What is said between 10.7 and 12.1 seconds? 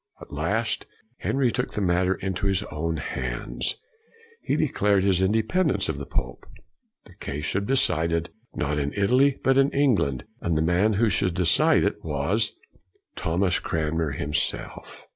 who should decide it